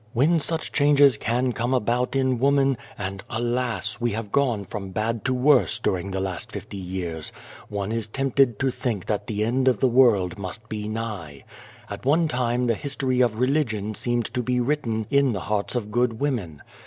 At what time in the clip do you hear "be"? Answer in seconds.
10.67-10.87, 14.41-14.59